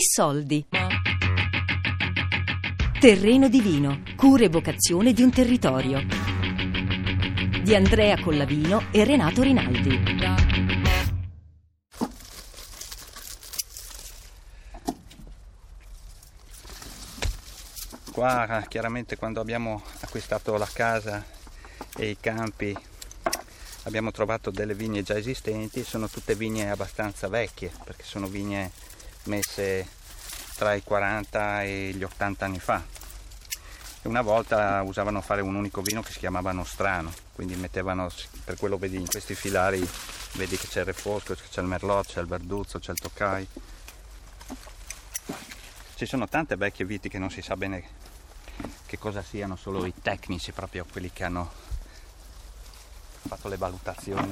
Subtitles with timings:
[0.00, 0.66] Soldi.
[3.00, 6.00] Terreno divino, cura e vocazione di un territorio.
[7.62, 10.02] Di Andrea Collavino e Renato Rinaldi.
[18.12, 21.24] Qua chiaramente quando abbiamo acquistato la casa
[21.96, 22.76] e i campi
[23.84, 28.70] abbiamo trovato delle vigne già esistenti, sono tutte vigne abbastanza vecchie perché sono vigne
[29.26, 29.88] messe
[30.56, 32.82] tra i 40 e gli 80 anni fa.
[34.02, 38.08] Una volta usavano fare un unico vino che si chiamava Nostrano, quindi mettevano,
[38.44, 39.86] per quello vedi in questi filari,
[40.32, 43.48] vedi che c'è il refosco, c'è il merlot, c'è il verduzzo, c'è il toccai.
[45.94, 48.04] Ci sono tante vecchie viti che non si sa bene
[48.86, 51.52] che cosa siano, solo i tecnici, proprio quelli che hanno
[53.26, 54.30] fatto le valutazioni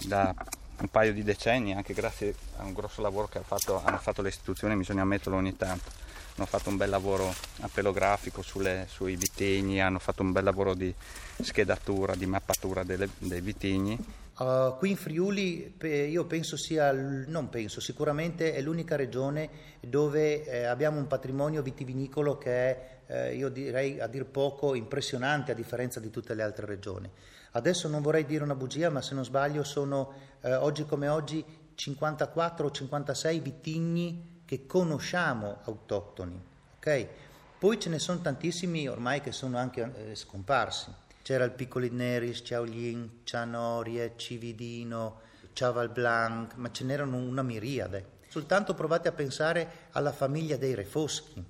[0.00, 0.34] da
[0.78, 4.28] un paio di decenni, anche grazie a un grosso lavoro che fatto, hanno fatto le
[4.28, 6.04] istituzioni, bisogna ammetterlo ogni tanto.
[6.36, 10.44] Hanno fatto un bel lavoro a pelo grafico sulle, sui vitigni, hanno fatto un bel
[10.44, 10.92] lavoro di
[11.40, 13.98] schedatura, di mappatura delle, dei vitigni.
[14.38, 19.48] Uh, qui in Friuli io penso sia, non penso, sicuramente è l'unica regione
[19.80, 25.52] dove eh, abbiamo un patrimonio vitivinicolo che è, eh, io direi a dir poco, impressionante
[25.52, 27.10] a differenza di tutte le altre regioni.
[27.52, 31.42] Adesso non vorrei dire una bugia, ma se non sbaglio sono eh, oggi come oggi
[31.74, 36.38] 54 o 56 vitigni che conosciamo autoctoni.
[36.76, 37.08] Okay?
[37.58, 40.92] Poi ce ne sono tantissimi ormai che sono anche eh, scomparsi.
[41.26, 45.22] C'era il Piccoli Neris, Chaolin, Cianorie, Cividino,
[45.54, 48.18] Chaval Blanc, ma ce n'erano una miriade.
[48.28, 51.44] Soltanto provate a pensare alla famiglia dei Refoschi.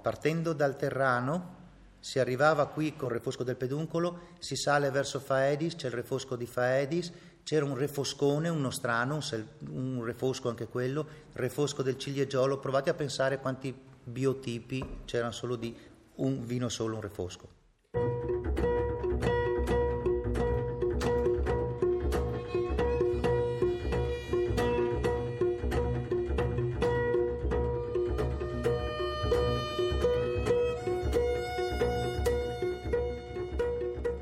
[0.00, 1.56] Partendo dal Terrano,
[2.00, 6.46] si arrivava qui col refosco del peduncolo, si sale verso Faedis, c'è il refosco di
[6.46, 7.12] Faedis,
[7.42, 12.88] c'era un refoscone, uno strano, un, un refosco anche quello, il refosco del ciliegiolo, provate
[12.88, 15.76] a pensare quanti biotipi c'erano solo di
[16.14, 17.51] un vino solo, un refosco.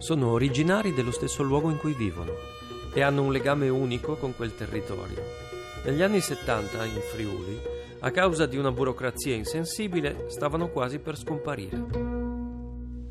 [0.01, 2.33] Sono originari dello stesso luogo in cui vivono
[2.95, 5.23] e hanno un legame unico con quel territorio.
[5.85, 7.61] Negli anni 70 in Friuli,
[8.01, 11.85] a causa di una burocrazia insensibile, stavano quasi per scomparire.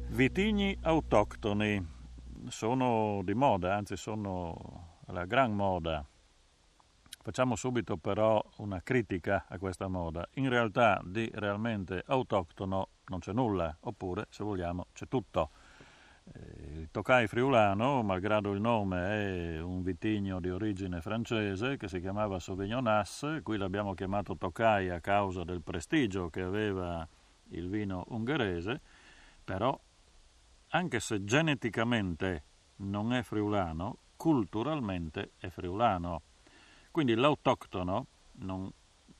[0.08, 1.88] Vitigni autoctoni
[2.48, 6.04] sono di moda, anzi sono la gran moda.
[7.22, 10.28] Facciamo subito però una critica a questa moda.
[10.34, 15.52] In realtà di realmente autoctono non c'è nulla, oppure se vogliamo c'è tutto.
[16.92, 22.88] Il friulano, malgrado il nome, è un vitigno di origine francese che si chiamava Sauvignon
[22.88, 27.08] As, qui l'abbiamo chiamato Tokai a causa del prestigio che aveva
[27.50, 28.82] il vino ungherese,
[29.46, 29.80] però
[30.70, 32.44] anche se geneticamente
[32.78, 36.24] non è friulano, culturalmente è friulano.
[36.90, 38.08] Quindi l'autoctono
[38.40, 38.68] non,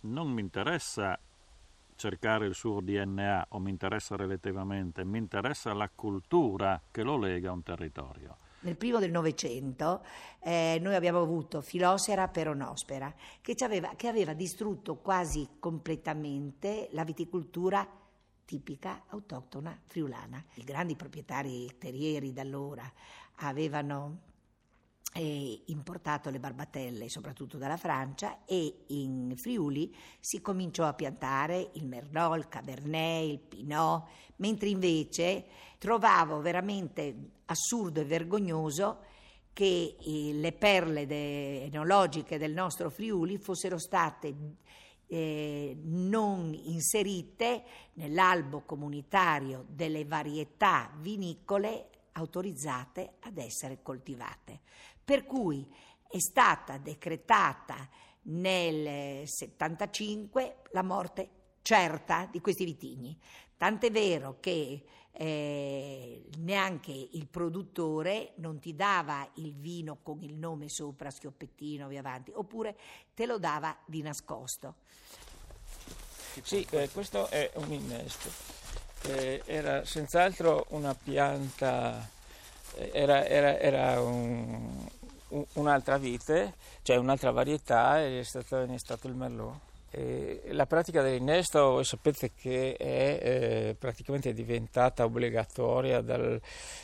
[0.02, 1.18] non mi interessa
[2.00, 7.50] cercare il suo DNA o mi interessa relativamente, mi interessa la cultura che lo lega
[7.50, 8.38] a un territorio.
[8.62, 10.04] Nel primo del Novecento
[10.40, 17.86] eh, noi abbiamo avuto Filosera peronospera che che aveva distrutto quasi completamente la viticoltura
[18.46, 20.44] tipica autoctona friulana.
[20.56, 22.90] I grandi proprietari terrieri d'allora
[23.42, 24.28] avevano
[25.18, 32.38] importato le barbatelle soprattutto dalla Francia e in Friuli si cominciò a piantare il Merlot,
[32.38, 35.46] il Cabernet, il Pinot, mentre invece
[35.78, 39.00] trovavo veramente assurdo e vergognoso
[39.52, 44.34] che eh, le perle de- enologiche del nostro Friuli fossero state
[45.08, 54.60] eh, non inserite nell'albo comunitario delle varietà vinicole autorizzate ad essere coltivate.
[55.04, 55.68] Per cui
[56.08, 57.88] è stata decretata
[58.24, 61.30] nel 75 la morte
[61.62, 63.18] certa di questi vitigni.
[63.58, 70.70] Tant'è vero che eh, neanche il produttore non ti dava il vino con il nome
[70.70, 72.78] sopra, schioppettino, via avanti, oppure
[73.14, 74.76] te lo dava di nascosto.
[76.42, 78.59] Sì, eh, questo è un innesto
[79.08, 82.08] eh, era senz'altro una pianta,
[82.76, 84.88] eh, era, era, era un,
[85.30, 89.68] un, un'altra vite, cioè un'altra varietà, è stato innestato il Merlot.
[89.92, 96.40] E la pratica dell'innesto sapete che è eh, praticamente diventata obbligatoria dal,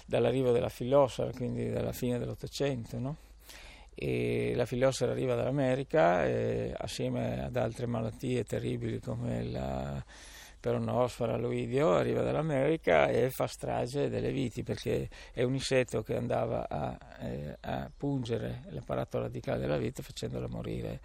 [0.08, 2.98] dall'arrivo della filosofia, quindi dalla fine dell'Ottocento.
[2.98, 3.16] No?
[3.98, 10.04] e la filiossera arriva dall'America e, assieme ad altre malattie terribili come la
[10.66, 16.68] peronosfera, l'oidio, arriva dall'America e fa strage delle viti perché è un insetto che andava
[16.68, 21.00] a, eh, a pungere l'apparato radicale della vite facendola morire.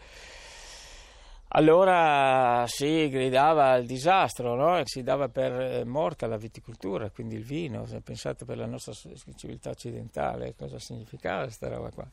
[1.48, 4.80] Allora si gridava il disastro, no?
[4.84, 7.84] si dava per eh, morta la viticoltura, quindi il vino.
[8.02, 8.94] Pensate per la nostra
[9.36, 12.10] civiltà occidentale cosa significava questa roba qua.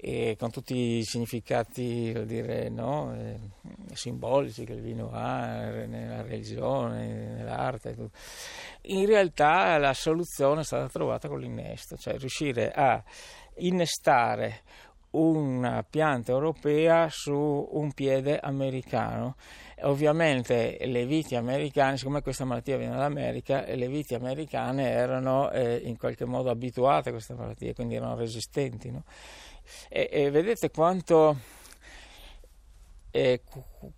[0.00, 3.12] E con tutti i significati dire, no?
[3.16, 3.36] eh,
[3.94, 7.96] simbolici che il vino ha nella religione, nell'arte.
[8.82, 13.02] In realtà la soluzione è stata trovata con l'innesto, cioè riuscire a
[13.56, 14.62] innestare
[15.10, 19.34] una pianta europea su un piede americano.
[19.82, 25.96] Ovviamente le viti americane, siccome questa malattia viene dall'America, le viti americane erano eh, in
[25.96, 28.90] qualche modo abituate a questa malattia, quindi erano resistenti.
[28.90, 29.04] No?
[29.88, 31.36] E, e, vedete quanto,
[33.10, 33.42] eh,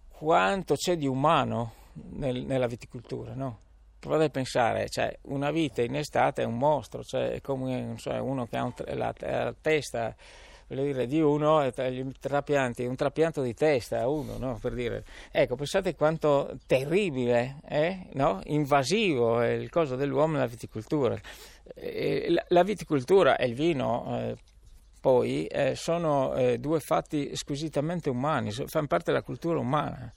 [0.08, 1.74] quanto, c'è di umano
[2.10, 3.58] nel, nella viticoltura, no?
[3.98, 8.10] Provate a pensare, cioè, una vite in estate è un mostro, cioè, è come so,
[8.10, 10.16] uno che ha un, la, la testa
[10.74, 11.70] dire, di uno,
[12.18, 14.58] trapianti, un trapianto di testa a uno, no?
[14.60, 15.04] per dire.
[15.30, 18.06] Ecco, pensate quanto terribile, eh?
[18.12, 18.40] no?
[18.44, 21.18] invasivo è il coso dell'uomo nella viticoltura.
[22.28, 24.36] La, la viticoltura e il vino, eh,
[25.00, 30.12] poi, eh, sono eh, due fatti squisitamente umani, fanno parte della cultura umana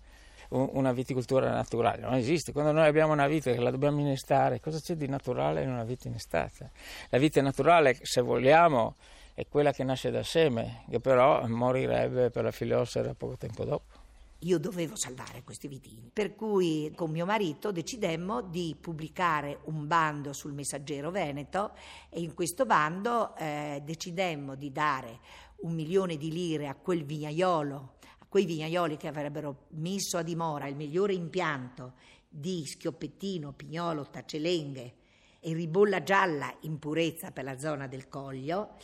[0.56, 2.52] una viticoltura naturale, non esiste.
[2.52, 5.84] Quando noi abbiamo una vite che la dobbiamo innestare, cosa c'è di naturale in una
[5.84, 6.70] vite innestata?
[7.10, 8.96] La vite naturale, se vogliamo,
[9.34, 14.03] è quella che nasce da seme, che però morirebbe per la filiossera poco tempo dopo.
[14.44, 20.34] Io dovevo salvare questi vitigni, per cui con mio marito decidemmo di pubblicare un bando
[20.34, 21.72] sul Messaggero Veneto
[22.10, 25.20] e in questo bando eh, decidemmo di dare
[25.62, 30.68] un milione di lire a quel vignaiolo, a quei vignaioli che avrebbero messo a dimora
[30.68, 31.94] il migliore impianto
[32.28, 34.96] di schioppettino, pignolo, tacelenghe
[35.40, 38.76] e ribolla gialla in purezza per la zona del Coglio.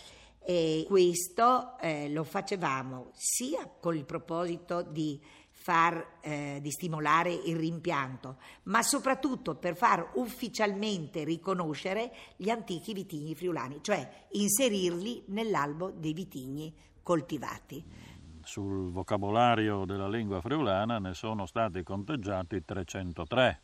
[0.42, 5.20] E questo eh, lo facevamo sia con il proposito di
[5.70, 13.36] far, eh, di stimolare il rimpianto, ma soprattutto per far ufficialmente riconoscere gli antichi vitigni
[13.36, 16.74] friulani, cioè inserirli nell'albo dei vitigni
[17.04, 17.86] coltivati.
[18.42, 23.62] Sul vocabolario della lingua friulana ne sono stati conteggiati 303,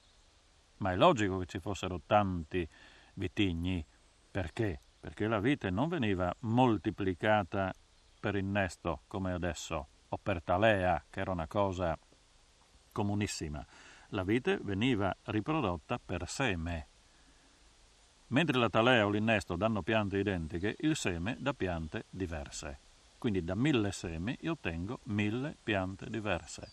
[0.77, 2.67] ma è logico che ci fossero tanti
[3.15, 3.83] vitigni.
[4.29, 4.81] Perché?
[5.05, 7.71] perché la vite non veniva moltiplicata
[8.19, 11.97] per innesto come adesso, o per talea, che era una cosa
[12.91, 13.65] comunissima.
[14.09, 16.87] La vite veniva riprodotta per seme.
[18.27, 22.79] Mentre la talea o l'innesto danno piante identiche, il seme da piante diverse.
[23.17, 26.71] Quindi da mille semi io ottengo mille piante diverse.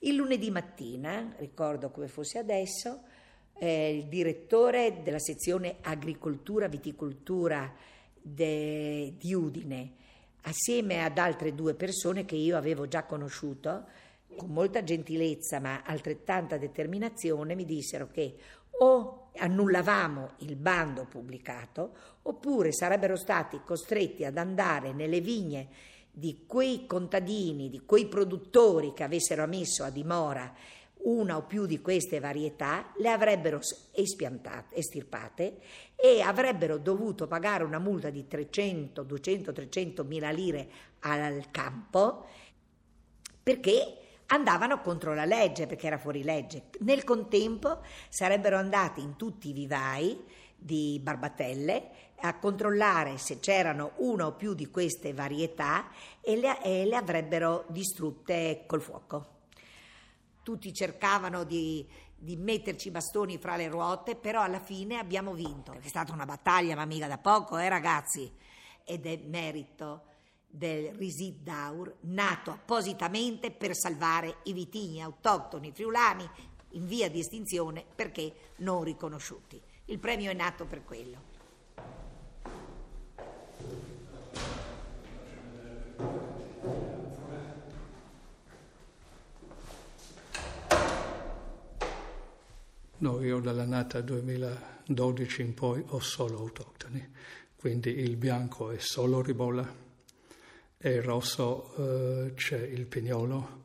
[0.00, 3.02] Il lunedì mattina, ricordo come fosse adesso,
[3.58, 7.72] eh, il direttore della sezione agricoltura viticoltura
[8.20, 9.92] de, di Udine,
[10.46, 13.84] assieme ad altre due persone che io avevo già conosciuto,
[14.36, 18.34] con molta gentilezza ma altrettanta determinazione, mi dissero che
[18.78, 25.68] o annullavamo il bando pubblicato oppure sarebbero stati costretti ad andare nelle vigne
[26.10, 30.52] di quei contadini, di quei produttori che avessero messo a dimora
[31.06, 33.60] una o più di queste varietà, le avrebbero
[33.92, 35.58] estirpate
[35.94, 40.68] e avrebbero dovuto pagare una multa di 300, 200, 300 mila lire
[41.00, 42.26] al campo
[43.42, 46.64] perché andavano contro la legge, perché era fuori legge.
[46.80, 50.20] Nel contempo sarebbero andati in tutti i vivai
[50.56, 56.86] di barbatelle a controllare se c'erano una o più di queste varietà e le, e
[56.86, 59.34] le avrebbero distrutte col fuoco
[60.46, 61.84] tutti cercavano di,
[62.14, 65.72] di metterci i bastoni fra le ruote, però alla fine abbiamo vinto.
[65.72, 68.32] È stata una battaglia, ma mica da poco, eh ragazzi?
[68.84, 70.04] Ed è merito
[70.46, 76.30] del Risid Daur, nato appositamente per salvare i vitigni autoctoni friulani
[76.70, 79.60] in via di estinzione perché non riconosciuti.
[79.86, 81.34] Il premio è nato per quello.
[92.98, 97.06] No, io dall'annata 2012 in poi ho solo autoctoni,
[97.54, 99.70] quindi il bianco è solo ribolla
[100.78, 103.64] e il rosso eh, c'è il pignolo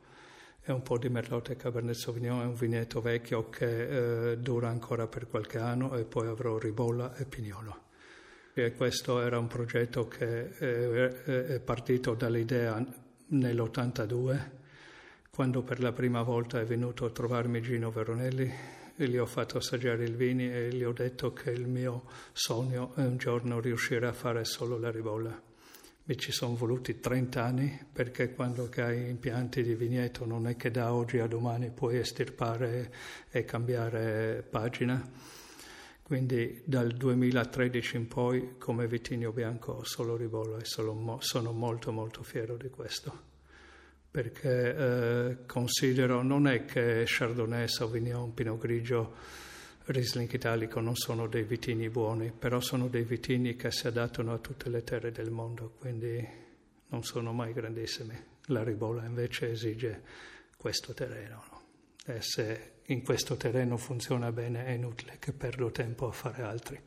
[0.61, 4.67] e un po' di merlot e cabernet sauvignon, è un vigneto vecchio che eh, dura
[4.67, 7.83] ancora per qualche anno e poi avrò ribolla e pignolo.
[8.53, 12.85] E questo era un progetto che è partito dall'idea
[13.27, 14.49] nell'82,
[15.29, 20.03] quando per la prima volta è venuto a trovarmi Gino Veronelli gli ho fatto assaggiare
[20.03, 22.03] il vino e gli ho detto che il mio
[22.33, 25.41] sogno è un giorno riuscire a fare solo la ribolla.
[26.03, 30.71] Mi ci sono voluti 30 anni perché quando hai impianti di vigneto non è che
[30.71, 32.93] da oggi a domani puoi estirpare
[33.29, 35.01] e cambiare pagina.
[36.01, 42.23] Quindi dal 2013 in poi come vitigno bianco ho solo ribolla e sono, molto molto
[42.23, 43.30] fiero di questo
[44.11, 49.13] perché eh, considero non è che Chardonnay, Sauvignon, Pinot Grigio,
[49.85, 54.37] Riesling Italico non sono dei vitigni buoni, però sono dei vitigni che si adattano a
[54.37, 56.27] tutte le terre del mondo, quindi
[56.87, 58.17] non sono mai grandissimi.
[58.47, 60.03] La ribolla invece esige
[60.57, 61.43] questo terreno.
[61.49, 61.61] No?
[62.05, 66.79] E se in questo terreno funziona bene è inutile che perdo tempo a fare altri.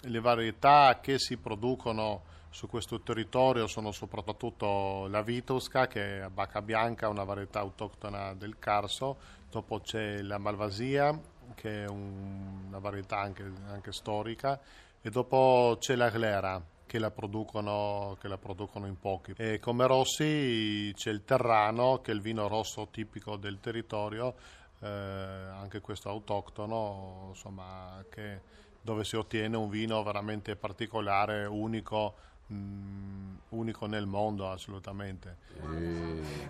[0.00, 6.62] Le varietà che si producono su questo territorio sono soprattutto la Vitosca, che è bacca
[6.62, 9.16] bianca, una varietà autoctona del Carso,
[9.50, 11.18] dopo c'è la Malvasia,
[11.54, 14.58] che è un, una varietà anche, anche, storica,
[15.00, 19.34] e dopo c'è la Glera, che la producono, che la producono in pochi.
[19.36, 24.34] E come rossi c'è il Terrano, che è il vino rosso tipico del territorio,
[24.80, 28.40] eh, anche questo autoctono, insomma, che,
[28.80, 32.14] dove si ottiene un vino veramente particolare, unico,
[32.50, 35.36] Mm, unico nel mondo assolutamente.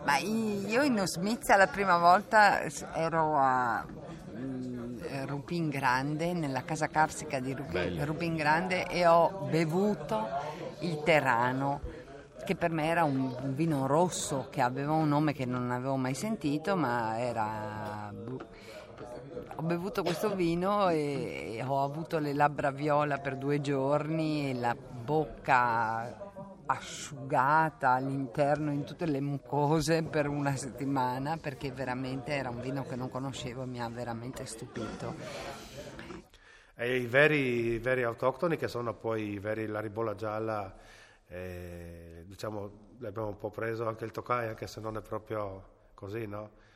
[0.05, 2.61] Ma io in Osmizza la prima volta
[2.95, 3.85] ero a
[4.37, 10.28] mm, Rupin Grande, nella casa carsica di Rupin, Rupin Grande e ho bevuto
[10.81, 11.81] il Terano
[12.45, 16.14] che per me era un vino rosso che aveva un nome che non avevo mai
[16.14, 18.11] sentito ma era
[19.60, 24.72] ho bevuto questo vino e ho avuto le labbra viola per due giorni e la
[24.76, 26.26] bocca
[26.64, 32.94] asciugata all'interno in tutte le mucose per una settimana perché veramente era un vino che
[32.94, 35.16] non conoscevo e mi ha veramente stupito.
[36.76, 40.72] E i veri, veri autoctoni che sono poi i veri la ribolla gialla,
[41.26, 46.28] eh, diciamo l'abbiamo un po' preso anche il Tokai anche se non è proprio così,
[46.28, 46.66] no?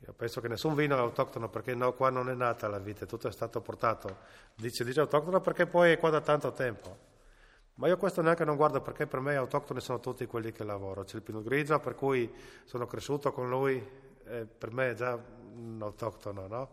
[0.00, 3.06] Io penso che nessun vino è autoctono perché no, qua non è nata la vite,
[3.06, 4.18] tutto è stato portato.
[4.54, 7.06] Dice, dice autoctono perché poi è qua da tanto tempo.
[7.74, 11.04] Ma io questo neanche non guardo perché per me autoctoni sono tutti quelli che lavoro.
[11.04, 12.32] C'è il Pinot Grigio per cui
[12.64, 13.76] sono cresciuto con lui,
[14.24, 16.70] eh, per me è già un autoctono, no?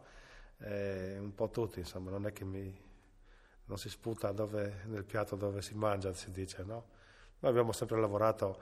[0.60, 2.76] Eh, un po' tutti, insomma, non è che mi,
[3.66, 6.86] non si sputa dove, nel piatto dove si mangia, si dice, no?
[7.40, 8.60] Noi abbiamo sempre lavorato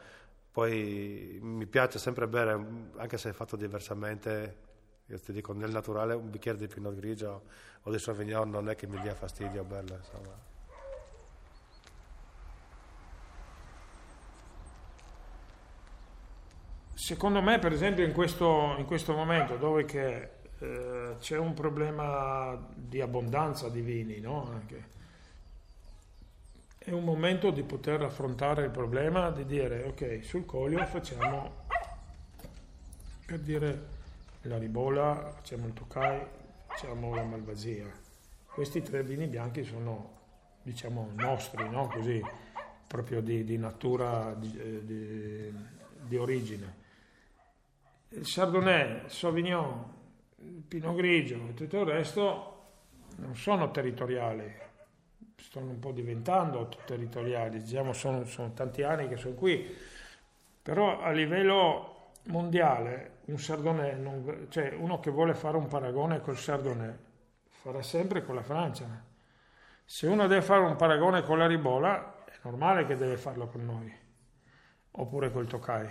[0.54, 2.52] poi mi piace sempre bere,
[2.98, 4.58] anche se fatto diversamente,
[5.08, 7.42] io ti dico nel naturale un bicchiere di Pinot Grigio
[7.82, 10.52] o di Sauvignon non è che mi dia fastidio berlo, insomma.
[16.94, 20.30] Secondo me, per esempio, in questo, in questo momento dove che,
[20.60, 24.52] eh, c'è un problema di abbondanza di vini, no?
[24.52, 24.86] Anche,
[26.86, 31.62] è un momento di poter affrontare il problema di dire ok sul colio facciamo
[33.26, 33.88] per dire
[34.42, 36.20] la ribola facciamo il tokai
[36.68, 37.90] facciamo la malvasia.
[38.46, 40.22] Questi tre vini bianchi sono
[40.62, 41.88] diciamo nostri no?
[41.88, 42.22] così
[42.86, 45.54] proprio di, di natura di, eh, di,
[46.08, 46.82] di, origine.
[48.10, 49.92] Il chardonnay il sauvignon
[50.38, 52.50] il pinot grigio e tutto il resto
[53.18, 54.52] non sono territoriali
[55.44, 59.76] stanno un po' diventando territoriali, diciamo sono, sono tanti anni che sono qui,
[60.62, 66.38] però a livello mondiale un Chardonnay, non, cioè uno che vuole fare un paragone col
[66.38, 66.94] Chardonnay,
[67.50, 68.86] farà sempre con la Francia.
[69.84, 73.66] Se uno deve fare un paragone con la Ribola, è normale che deve farlo con
[73.66, 73.94] noi,
[74.92, 75.90] oppure col Tokai.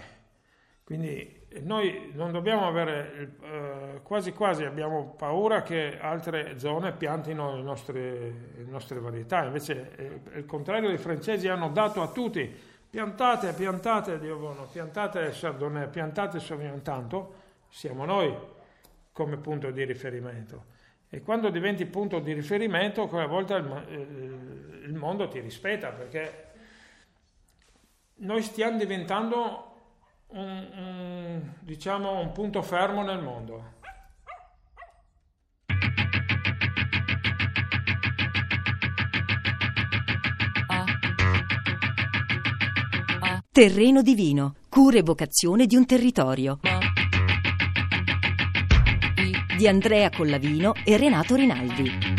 [0.85, 7.63] Quindi noi non dobbiamo avere, eh, quasi quasi abbiamo paura che altre zone piantino le
[7.63, 8.21] nostre,
[8.57, 12.53] le nostre varietà, invece è il contrario, i francesi hanno dato a tutti,
[12.91, 17.35] piantate, piantate, Dio buono, piantate Chardonnay, piantate Sauvignon, tanto
[17.69, 18.35] siamo noi
[19.13, 20.71] come punto di riferimento.
[21.09, 26.51] E quando diventi punto di riferimento, quella volta il, il mondo ti rispetta, perché
[28.17, 29.72] noi stiamo diventando
[30.33, 33.71] un, un, diciamo, un punto fermo nel mondo.
[43.51, 46.61] Terreno divino, cura e vocazione di un territorio.
[49.57, 52.12] Di Andrea Collavino e Renato Rinaldi.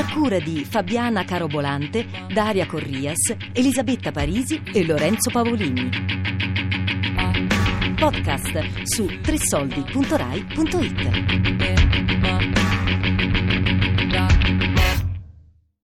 [0.00, 5.90] A cura di Fabiana Carobolante, Daria Corrias, Elisabetta Parisi e Lorenzo Pavolini.
[7.96, 11.79] Podcast su tressoldi.rai.it